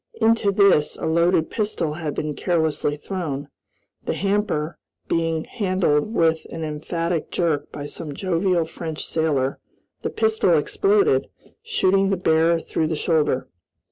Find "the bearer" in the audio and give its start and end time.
12.09-12.59